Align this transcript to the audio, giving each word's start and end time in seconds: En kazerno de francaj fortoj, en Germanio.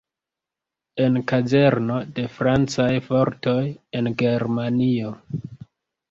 En 1.07 1.17
kazerno 1.31 1.97
de 2.19 2.23
francaj 2.37 2.87
fortoj, 3.09 3.61
en 3.99 4.09
Germanio. 4.23 5.13